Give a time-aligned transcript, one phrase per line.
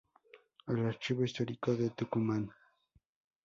[0.65, 2.51] El Archivo Histórico de Tucumán.